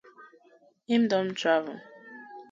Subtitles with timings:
[0.87, 1.79] Him don travel.